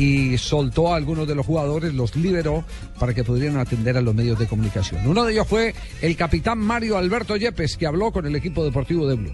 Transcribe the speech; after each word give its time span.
Y 0.00 0.38
soltó 0.38 0.94
a 0.94 0.96
algunos 0.96 1.28
de 1.28 1.34
los 1.34 1.44
jugadores, 1.44 1.92
los 1.92 2.16
liberó 2.16 2.64
para 2.98 3.12
que 3.12 3.22
pudieran 3.22 3.58
atender 3.58 3.98
a 3.98 4.00
los 4.00 4.14
medios 4.14 4.38
de 4.38 4.46
comunicación. 4.46 5.06
Uno 5.06 5.24
de 5.24 5.34
ellos 5.34 5.46
fue 5.46 5.74
el 6.00 6.16
capitán 6.16 6.56
Mario 6.56 6.96
Alberto 6.96 7.36
Yepes, 7.36 7.76
que 7.76 7.86
habló 7.86 8.10
con 8.10 8.24
el 8.24 8.34
equipo 8.34 8.64
deportivo 8.64 9.06
de 9.06 9.16
Blue. 9.16 9.32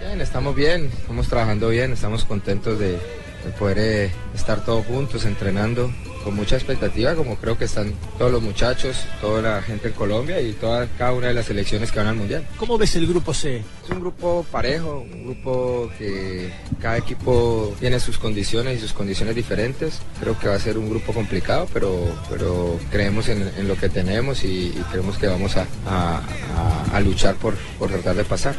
Bien, 0.00 0.20
estamos 0.20 0.56
bien, 0.56 0.86
estamos 0.86 1.28
trabajando 1.28 1.68
bien, 1.68 1.92
estamos 1.92 2.24
contentos 2.24 2.80
de, 2.80 2.94
de 2.94 3.52
poder 3.56 3.78
eh, 3.78 4.10
estar 4.34 4.64
todos 4.64 4.84
juntos, 4.86 5.24
entrenando 5.24 5.88
con 6.24 6.34
mucha 6.36 6.56
expectativa, 6.56 7.14
como 7.14 7.36
creo 7.36 7.56
que 7.56 7.64
están 7.64 7.94
todos 8.18 8.30
los 8.30 8.42
muchachos, 8.42 9.04
toda 9.20 9.40
la 9.42 9.62
gente 9.62 9.88
en 9.88 9.94
Colombia 9.94 10.40
y 10.40 10.52
toda 10.52 10.86
cada 10.98 11.12
una 11.12 11.28
de 11.28 11.34
las 11.34 11.46
selecciones 11.46 11.90
que 11.90 11.98
van 11.98 12.08
al 12.08 12.16
Mundial. 12.16 12.46
¿Cómo 12.58 12.76
ves 12.76 12.94
el 12.96 13.06
grupo 13.06 13.32
C? 13.32 13.62
Es 13.84 13.90
un 13.90 14.00
grupo 14.00 14.44
parejo, 14.52 15.00
un 15.10 15.24
grupo 15.24 15.90
que 15.98 16.50
cada 16.80 16.98
equipo 16.98 17.74
tiene 17.80 17.98
sus 18.00 18.18
condiciones 18.18 18.78
y 18.78 18.80
sus 18.80 18.92
condiciones 18.92 19.34
diferentes. 19.34 20.00
Creo 20.20 20.38
que 20.38 20.48
va 20.48 20.54
a 20.56 20.60
ser 20.60 20.76
un 20.76 20.90
grupo 20.90 21.12
complicado, 21.12 21.66
pero, 21.72 21.96
pero 22.28 22.78
creemos 22.90 23.28
en, 23.28 23.50
en 23.56 23.66
lo 23.68 23.76
que 23.76 23.88
tenemos 23.88 24.44
y, 24.44 24.66
y 24.68 24.84
creemos 24.90 25.16
que 25.16 25.26
vamos 25.26 25.56
a, 25.56 25.66
a- 25.86 26.20
a- 26.92 26.96
a 26.96 27.00
luchar 27.00 27.34
por, 27.36 27.54
por 27.78 27.88
tratar 27.90 28.16
de 28.16 28.24
pasar. 28.24 28.56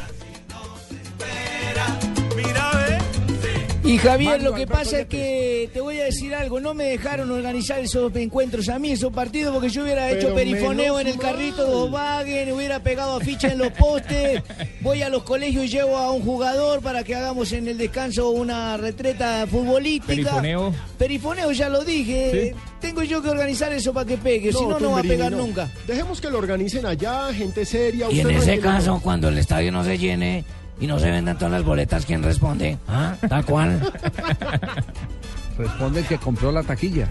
Y 3.83 3.97
Javier, 3.97 4.41
lo 4.41 4.53
que 4.53 4.65
pasa 4.67 5.01
es 5.01 5.07
que 5.07 5.50
te 5.73 5.79
voy 5.79 5.99
a 5.99 6.05
decir 6.05 6.35
algo, 6.35 6.59
no 6.59 6.73
me 6.73 6.85
dejaron 6.85 7.31
organizar 7.31 7.79
esos 7.79 8.13
encuentros 8.15 8.67
a 8.69 8.77
mí, 8.79 8.91
esos 8.91 9.11
partidos, 9.13 9.53
porque 9.53 9.69
yo 9.69 9.83
hubiera 9.83 10.09
hecho 10.09 10.27
Pero 10.27 10.35
perifoneo 10.35 10.99
en 10.99 11.07
el 11.07 11.17
mal. 11.17 11.25
carrito 11.25 11.65
de 11.65 11.73
Volkswagen, 11.73 12.51
hubiera 12.51 12.79
pegado 12.81 13.15
afiches 13.15 13.53
en 13.53 13.57
los 13.57 13.71
postes, 13.71 14.43
voy 14.81 15.01
a 15.01 15.09
los 15.09 15.23
colegios 15.23 15.65
y 15.65 15.69
llevo 15.69 15.97
a 15.97 16.11
un 16.11 16.23
jugador 16.23 16.81
para 16.81 17.03
que 17.03 17.15
hagamos 17.15 17.51
en 17.53 17.67
el 17.67 17.77
descanso 17.77 18.29
una 18.31 18.77
retreta 18.77 19.47
futbolística. 19.47 20.07
Perifoneo. 20.07 20.73
Perifoneo, 20.97 21.51
ya 21.51 21.69
lo 21.69 21.83
dije. 21.83 22.53
Tengo 22.79 23.03
yo 23.03 23.21
que 23.21 23.29
organizar 23.29 23.71
eso 23.71 23.93
para 23.93 24.05
que 24.05 24.17
pegue, 24.17 24.51
si 24.51 24.65
no, 24.65 24.79
no 24.79 24.91
va 24.91 24.99
a 24.99 25.03
pegar 25.03 25.31
no. 25.31 25.39
nunca. 25.39 25.69
Dejemos 25.87 26.19
que 26.19 26.29
lo 26.29 26.39
organicen 26.39 26.85
allá, 26.85 27.33
gente 27.33 27.65
seria. 27.65 28.07
Y 28.11 28.19
en 28.19 28.27
usted 28.27 28.53
ese 28.53 28.59
caso, 28.59 28.99
cuando 29.01 29.29
el 29.29 29.37
estadio 29.37 29.71
no 29.71 29.83
se 29.83 29.97
llene 29.97 30.43
y 30.79 30.87
no 30.87 30.99
se 30.99 31.11
vendan 31.11 31.37
todas 31.37 31.51
las 31.51 31.63
boletas, 31.63 32.05
¿quién 32.05 32.23
responde? 32.23 32.77
¿Ah? 32.87 33.15
Tal 33.29 33.45
cual. 33.45 33.79
Responde 35.57 35.99
el 36.01 36.05
que 36.07 36.17
compró 36.17 36.51
la 36.51 36.63
taquilla. 36.63 37.07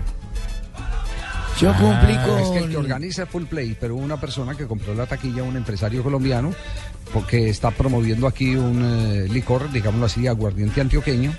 Yo 1.60 1.74
cumplí 1.74 2.14
Ah, 2.14 2.40
Es 2.42 2.48
que 2.50 2.58
el 2.58 2.68
que 2.68 2.74
con... 2.74 2.84
organiza 2.84 3.26
Full 3.26 3.44
Play, 3.44 3.76
pero 3.78 3.94
una 3.96 4.18
persona 4.18 4.54
que 4.54 4.66
compró 4.66 4.94
la 4.94 5.06
taquilla, 5.06 5.42
un 5.42 5.56
empresario 5.56 6.02
colombiano, 6.02 6.54
porque 7.12 7.50
está 7.50 7.70
promoviendo 7.70 8.26
aquí 8.26 8.54
un 8.56 8.82
eh, 8.82 9.28
licor, 9.28 9.70
digámoslo 9.70 10.06
así, 10.06 10.26
aguardiente 10.26 10.80
antioqueño, 10.80 11.32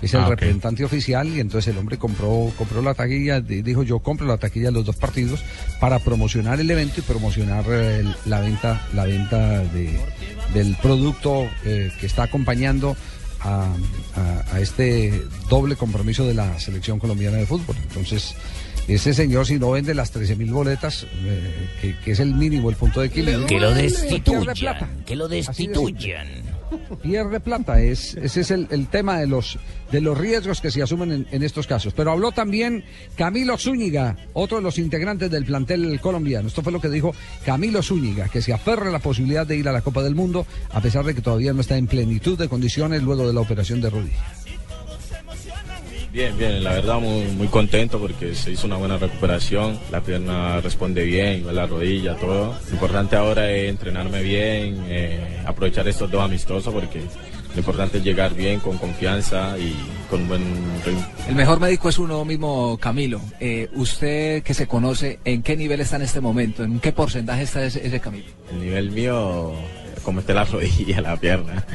que 0.00 0.06
es 0.06 0.14
el 0.14 0.22
Ah, 0.22 0.28
representante 0.30 0.84
oficial, 0.84 1.28
y 1.28 1.38
entonces 1.38 1.72
el 1.72 1.78
hombre 1.78 1.96
compró, 1.96 2.50
compró 2.58 2.82
la 2.82 2.94
taquilla, 2.94 3.40
di- 3.40 3.62
dijo 3.62 3.84
yo 3.84 4.00
compro 4.00 4.26
la 4.26 4.38
taquilla 4.38 4.66
de 4.66 4.72
los 4.72 4.84
dos 4.84 4.96
partidos 4.96 5.44
para 5.80 6.00
promocionar 6.00 6.58
el 6.58 6.68
evento 6.72 6.98
y 6.98 7.02
promocionar 7.02 7.64
eh, 7.68 8.04
la 8.24 8.40
venta, 8.40 8.84
la 8.94 9.04
venta 9.04 9.38
de, 9.60 9.96
del 10.54 10.76
producto 10.82 11.46
eh, 11.64 11.92
que 12.00 12.06
está 12.06 12.24
acompañando 12.24 12.96
a, 13.40 13.66
a- 14.16 14.44
a 14.52 14.60
este 14.60 15.22
doble 15.48 15.76
compromiso 15.76 16.26
de 16.26 16.34
la 16.34 16.58
selección 16.58 16.98
colombiana 16.98 17.36
de 17.38 17.46
fútbol. 17.46 17.76
Entonces, 17.82 18.34
ese 18.88 19.12
señor, 19.12 19.46
si 19.46 19.58
no 19.58 19.70
vende 19.72 19.94
las 19.94 20.10
13 20.10 20.34
mil 20.36 20.50
boletas, 20.50 21.06
eh, 21.24 21.68
que, 21.80 21.98
que 21.98 22.10
es 22.12 22.20
el 22.20 22.34
mínimo, 22.34 22.70
el 22.70 22.76
punto 22.76 23.00
de 23.00 23.08
equilibrio, 23.08 23.46
Que 23.46 23.60
lo 23.60 23.74
destituyan. 23.74 25.04
Que 25.04 25.14
lo 25.16 25.28
destituyan. 25.28 26.26
Pierde 27.02 27.40
plata. 27.40 27.80
Es, 27.80 28.14
ese 28.14 28.40
es 28.40 28.50
el, 28.50 28.66
el 28.70 28.88
tema 28.88 29.18
de 29.18 29.26
los, 29.26 29.58
de 29.90 30.00
los 30.00 30.16
riesgos 30.16 30.60
que 30.60 30.70
se 30.70 30.82
asumen 30.82 31.26
en, 31.30 31.42
estos 31.42 31.66
casos. 31.66 31.92
Pero 31.94 32.12
habló 32.12 32.32
también 32.32 32.84
Camilo 33.16 33.56
Zúñiga, 33.56 34.16
otro 34.32 34.58
de 34.58 34.62
los 34.62 34.78
integrantes 34.78 35.30
del 35.30 35.44
plantel 35.44 36.00
colombiano. 36.00 36.48
Esto 36.48 36.62
fue 36.62 36.72
lo 36.72 36.80
que 36.80 36.88
dijo 36.88 37.14
Camilo 37.44 37.82
Zúñiga, 37.82 38.28
que 38.28 38.42
se 38.42 38.52
aferra 38.52 38.88
a 38.88 38.92
la 38.92 38.98
posibilidad 38.98 39.46
de 39.46 39.56
ir 39.56 39.68
a 39.68 39.72
la 39.72 39.82
Copa 39.82 40.02
del 40.02 40.14
Mundo, 40.14 40.46
a 40.70 40.80
pesar 40.80 41.04
de 41.04 41.14
que 41.14 41.22
todavía 41.22 41.52
no 41.52 41.60
está 41.60 41.76
en 41.76 41.86
plenitud 41.86 42.38
de 42.38 42.48
condiciones 42.48 43.02
luego 43.02 43.26
de 43.26 43.32
la 43.32 43.40
operación 43.40 43.80
de 43.80 43.90
rodilla. 43.90 44.37
Bien, 46.18 46.36
bien, 46.36 46.64
la 46.64 46.72
verdad 46.72 46.98
muy, 46.98 47.26
muy 47.36 47.46
contento 47.46 48.00
porque 48.00 48.34
se 48.34 48.50
hizo 48.50 48.66
una 48.66 48.76
buena 48.76 48.98
recuperación, 48.98 49.78
la 49.92 50.00
pierna 50.00 50.60
responde 50.60 51.04
bien, 51.04 51.44
la 51.54 51.64
rodilla, 51.64 52.16
todo. 52.16 52.56
Lo 52.66 52.72
importante 52.72 53.14
ahora 53.14 53.48
es 53.52 53.70
entrenarme 53.70 54.20
bien, 54.20 54.84
eh, 54.88 55.40
aprovechar 55.46 55.86
estos 55.86 56.10
dos 56.10 56.20
amistosos 56.20 56.74
porque 56.74 57.02
lo 57.54 57.58
importante 57.58 57.98
es 57.98 58.04
llegar 58.04 58.34
bien, 58.34 58.58
con 58.58 58.78
confianza 58.78 59.56
y 59.60 59.76
con 60.10 60.26
buen 60.26 60.42
ritmo. 60.84 61.06
El 61.28 61.36
mejor 61.36 61.60
médico 61.60 61.88
es 61.88 62.00
uno 62.00 62.24
mismo, 62.24 62.76
Camilo. 62.78 63.20
Eh, 63.38 63.68
usted 63.74 64.42
que 64.42 64.54
se 64.54 64.66
conoce, 64.66 65.20
¿en 65.24 65.44
qué 65.44 65.56
nivel 65.56 65.80
está 65.80 65.96
en 65.96 66.02
este 66.02 66.20
momento? 66.20 66.64
¿En 66.64 66.80
qué 66.80 66.90
porcentaje 66.90 67.44
está 67.44 67.64
ese, 67.64 67.86
ese 67.86 68.00
Camilo? 68.00 68.26
El 68.50 68.58
nivel 68.58 68.90
mío, 68.90 69.52
como 70.08 70.20
está 70.20 70.32
la 70.32 70.44
rodilla, 70.44 71.00
la 71.02 71.16
pierna. 71.18 71.66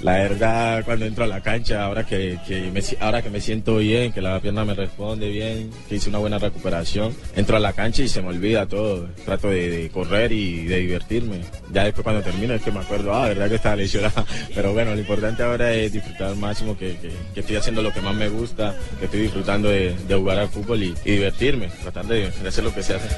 La 0.00 0.12
verdad, 0.12 0.82
cuando 0.82 1.04
entro 1.04 1.24
a 1.24 1.26
la 1.26 1.42
cancha, 1.42 1.84
ahora 1.84 2.06
que, 2.06 2.38
que 2.48 2.70
me, 2.70 2.80
ahora 3.00 3.20
que 3.20 3.28
me 3.28 3.38
siento 3.38 3.76
bien, 3.76 4.12
que 4.14 4.22
la 4.22 4.40
pierna 4.40 4.64
me 4.64 4.72
responde 4.72 5.28
bien, 5.28 5.70
que 5.90 5.96
hice 5.96 6.08
una 6.08 6.16
buena 6.16 6.38
recuperación, 6.38 7.14
entro 7.36 7.58
a 7.58 7.60
la 7.60 7.74
cancha 7.74 8.02
y 8.02 8.08
se 8.08 8.22
me 8.22 8.28
olvida 8.28 8.64
todo. 8.64 9.08
Trato 9.26 9.50
de, 9.50 9.90
correr 9.92 10.32
y 10.32 10.64
de 10.64 10.78
divertirme. 10.78 11.42
Ya 11.70 11.84
después 11.84 12.02
cuando 12.02 12.22
termino 12.22 12.54
es 12.54 12.62
que 12.62 12.72
me 12.72 12.80
acuerdo, 12.80 13.12
ah, 13.14 13.28
verdad 13.28 13.50
que 13.50 13.56
estaba 13.56 13.76
lesionado. 13.76 14.24
Pero 14.54 14.72
bueno, 14.72 14.94
lo 14.94 15.00
importante 15.00 15.42
ahora 15.42 15.74
es 15.74 15.92
disfrutar 15.92 16.28
al 16.28 16.36
máximo, 16.36 16.78
que, 16.78 16.96
que- 16.96 17.40
estoy 17.40 17.56
haciendo 17.56 17.82
lo 17.82 17.92
que 17.92 18.00
más 18.00 18.14
me 18.14 18.30
gusta, 18.30 18.74
que 19.00 19.04
estoy 19.04 19.20
disfrutando 19.20 19.68
de, 19.68 19.94
jugar 20.08 20.38
al 20.38 20.48
fútbol 20.48 20.82
y, 20.82 20.94
divertirme, 21.04 21.68
tratar 21.82 22.06
de, 22.06 22.30
de 22.30 22.48
hacer 22.48 22.64
lo 22.64 22.74
que 22.74 22.82
se 22.82 22.94
hace. 22.94 23.08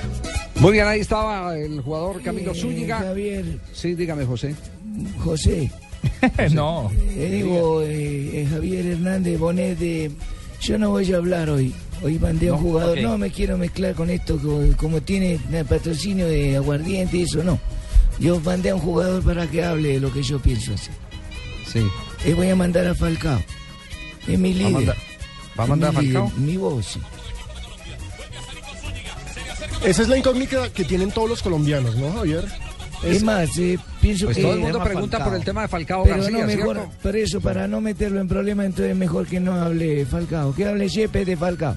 Muy 0.64 0.72
bien, 0.72 0.86
ahí 0.86 1.00
estaba 1.00 1.54
el 1.58 1.82
jugador 1.82 2.22
Camilo 2.22 2.52
Eh, 2.52 2.54
Zúñiga. 2.58 2.98
Javier, 3.00 3.44
Sí, 3.75 3.94
dígame, 3.94 4.25
José. 4.25 4.54
José. 5.22 5.70
no. 6.52 6.91
Eh, 7.16 7.28
digo, 7.42 7.82
eh, 7.82 8.41
eh, 8.42 8.47
Javier 8.50 8.86
Hernández 8.86 9.38
Bonet, 9.38 9.78
de- 9.78 10.10
yo 10.62 10.78
no 10.78 10.88
voy 10.88 11.12
a 11.12 11.19
hablar 11.19 11.50
hoy. 11.50 11.75
Hoy 12.02 12.19
mandé 12.19 12.48
a 12.48 12.54
un 12.54 12.60
jugador, 12.60 12.98
no 13.02 13.19
me 13.19 13.30
quiero 13.30 13.58
mezclar 13.58 13.94
con 13.94 14.08
esto, 14.08 14.38
co- 14.38 14.62
como, 14.78 15.02
tiene 15.02 15.38
el 15.52 15.66
patrocinio 15.66 16.26
de 16.28 16.56
aguardiente 16.56 17.19
y 17.19 17.22
eso, 17.25 17.44
no. 17.44 17.58
Yo 18.19 18.41
mandé 18.41 18.70
a 18.70 18.75
un 18.76 18.81
jugador 18.81 19.22
para 19.22 19.46
que 19.46 19.62
hable 19.62 19.91
de 19.94 20.00
lo 20.00 20.10
que 20.10 20.22
yo 20.22 20.38
pienso 20.41 20.72
hacer. 20.72 20.94
Sí. 21.70 21.82
Y 22.26 22.32
voy 22.32 22.48
a 22.48 22.56
mandar 22.56 22.86
a 22.86 22.94
Falcao. 22.94 23.38
Es 24.26 24.38
mi 24.38 24.52
¿Va 24.52 24.54
a 24.54 24.58
líder. 24.60 24.72
mandar, 24.72 24.96
¿va 25.60 25.64
a, 25.64 25.66
mandar 25.66 25.94
a 25.96 26.00
líder, 26.00 26.22
Falcao? 26.22 26.38
Mi 26.41 26.56
voz, 26.56 26.86
sí. 26.86 27.00
Esa 29.84 30.03
es 30.03 30.09
la 30.09 30.17
incógnita 30.17 30.71
que 30.71 30.84
tienen 30.84 31.11
todos 31.11 31.28
los 31.28 31.43
colombianos, 31.43 31.97
¿no, 31.97 32.12
Javier? 32.12 32.45
Es 33.03 33.22
más, 33.22 33.50
eh, 33.59 33.78
pienso 34.00 34.27
Pues 34.27 34.39
que... 34.39 34.43
todo 34.43 34.55
el 34.55 34.61
mundo 34.61 34.83
pregunta 34.83 35.19
Falcao. 35.19 35.28
por 35.31 35.39
el 35.39 35.45
tema 35.45 35.62
de 35.62 35.69
Falcao 35.69 36.05
Pero 36.05 36.17
García, 36.17 36.39
no, 36.39 36.47
mejor, 36.47 36.77
¿cierto? 36.77 36.93
por 37.03 37.17
eso, 37.17 37.41
para 37.41 37.69
no 37.69 37.81
meterlo 37.83 38.21
en 38.21 38.28
problemas, 38.28 38.67
entonces 38.67 38.97
mejor 38.97 39.27
que 39.27 39.41
no 39.41 39.53
hable 39.55 40.06
Falcao. 40.06 40.55
Que 40.55 40.65
hable 40.67 40.89
Yepes 40.89 41.27
de 41.27 41.37
Falcao. 41.37 41.77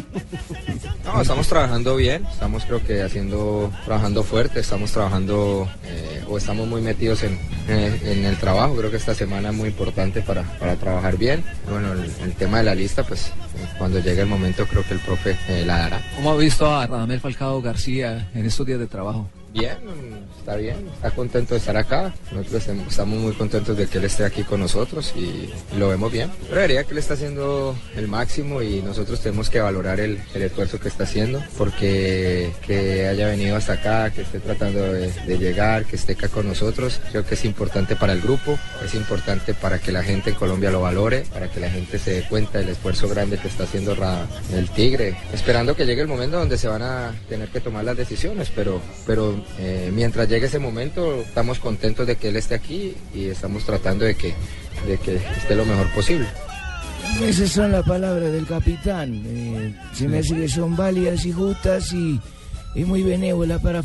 No, 1.04 1.22
estamos 1.22 1.46
trabajando 1.46 1.94
bien, 1.96 2.26
estamos 2.26 2.64
creo 2.64 2.82
que 2.84 3.00
haciendo, 3.02 3.72
trabajando 3.84 4.24
fuerte, 4.24 4.58
estamos 4.58 4.90
trabajando 4.90 5.68
eh, 5.84 6.24
o 6.28 6.36
estamos 6.36 6.66
muy 6.66 6.82
metidos 6.82 7.22
en, 7.22 7.38
en- 7.68 8.00
en 8.06 8.24
el 8.24 8.36
trabajo, 8.38 8.74
creo 8.76 8.90
que 8.90 8.96
esta 8.96 9.14
semana 9.14 9.50
es 9.50 9.54
muy 9.54 9.68
importante 9.68 10.20
para, 10.20 10.42
para 10.58 10.74
trabajar 10.74 11.16
bien. 11.16 11.44
Bueno, 11.70 11.92
el, 11.92 12.32
tema 12.34 12.58
de 12.58 12.64
la 12.64 12.74
lista, 12.74 13.04
pues 13.04 13.26
eh, 13.28 13.32
cuando 13.78 14.00
llegue 14.00 14.22
el 14.22 14.26
momento 14.26 14.66
creo 14.66 14.82
que 14.82 14.94
el 14.94 15.00
profe 15.00 15.36
eh, 15.48 15.62
la 15.64 15.78
dará. 15.78 16.02
¿Cómo 16.16 16.32
ha 16.32 16.36
visto 16.36 16.66
a 16.66 16.86
Radamel 16.88 17.20
Falcao 17.20 17.62
García 17.62 18.28
en 18.34 18.44
estos 18.44 18.66
días 18.66 18.80
de 18.80 18.88
trabajo? 18.88 19.28
Bien, 19.56 19.78
está 20.38 20.54
bien, 20.56 20.76
está 20.94 21.10
contento 21.12 21.54
de 21.54 21.60
estar 21.60 21.76
acá. 21.78 22.14
Nosotros 22.30 22.62
estem- 22.68 22.86
estamos 22.86 23.18
muy 23.18 23.32
contentos 23.32 23.74
de 23.74 23.86
que 23.86 23.96
él 23.96 24.04
esté 24.04 24.26
aquí 24.26 24.42
con 24.42 24.60
nosotros 24.60 25.14
y 25.16 25.48
lo 25.78 25.88
vemos 25.88 26.12
bien. 26.12 26.30
Pero 26.50 26.60
diría 26.60 26.84
que 26.84 26.92
él 26.92 26.98
está 26.98 27.14
haciendo 27.14 27.74
el 27.96 28.06
máximo 28.06 28.60
y 28.60 28.82
nosotros 28.82 29.18
tenemos 29.20 29.48
que 29.48 29.60
valorar 29.60 29.98
el, 29.98 30.18
el 30.34 30.42
esfuerzo 30.42 30.78
que 30.78 30.88
está 30.88 31.04
haciendo 31.04 31.42
porque 31.56 32.52
que 32.66 33.06
haya 33.08 33.28
venido 33.28 33.56
hasta 33.56 33.72
acá, 33.74 34.10
que 34.10 34.20
esté 34.22 34.40
tratando 34.40 34.92
de, 34.92 35.10
de 35.10 35.38
llegar, 35.38 35.86
que 35.86 35.96
esté 35.96 36.12
acá 36.12 36.28
con 36.28 36.46
nosotros, 36.46 37.00
creo 37.10 37.24
que 37.24 37.34
es 37.34 37.44
importante 37.46 37.96
para 37.96 38.12
el 38.12 38.20
grupo, 38.20 38.58
es 38.84 38.94
importante 38.94 39.54
para 39.54 39.78
que 39.78 39.90
la 39.90 40.02
gente 40.02 40.30
en 40.30 40.36
Colombia 40.36 40.70
lo 40.70 40.82
valore, 40.82 41.24
para 41.32 41.50
que 41.50 41.60
la 41.60 41.70
gente 41.70 41.98
se 41.98 42.10
dé 42.12 42.28
cuenta 42.28 42.58
del 42.58 42.68
esfuerzo 42.68 43.08
grande 43.08 43.38
que 43.38 43.48
está 43.48 43.64
haciendo 43.64 43.94
Ra- 43.94 44.26
el 44.52 44.68
Tigre, 44.68 45.16
esperando 45.32 45.74
que 45.74 45.86
llegue 45.86 46.02
el 46.02 46.08
momento 46.08 46.38
donde 46.38 46.58
se 46.58 46.68
van 46.68 46.82
a 46.82 47.14
tener 47.26 47.48
que 47.48 47.60
tomar 47.60 47.84
las 47.84 47.96
decisiones, 47.96 48.52
pero, 48.54 48.82
pero 49.06 49.45
eh, 49.58 49.90
mientras 49.92 50.28
llegue 50.28 50.46
ese 50.46 50.58
momento 50.58 51.22
estamos 51.22 51.58
contentos 51.58 52.06
de 52.06 52.16
que 52.16 52.28
él 52.28 52.36
esté 52.36 52.54
aquí 52.54 52.94
y 53.14 53.26
estamos 53.26 53.64
tratando 53.64 54.04
de 54.04 54.14
que, 54.14 54.34
de 54.86 54.98
que 54.98 55.16
esté 55.16 55.54
lo 55.54 55.64
mejor 55.64 55.88
posible. 55.94 56.26
Esas 57.22 57.50
son 57.50 57.72
las 57.72 57.86
palabras 57.86 58.32
del 58.32 58.46
capitán. 58.46 59.22
Eh, 59.26 59.74
se 59.94 60.08
me 60.08 60.18
hace 60.18 60.34
que 60.34 60.48
son 60.48 60.76
válidas 60.76 61.24
y 61.24 61.32
justas 61.32 61.92
y, 61.92 62.20
y 62.74 62.84
muy 62.84 63.02
benévolas 63.02 63.60
para 63.62 63.82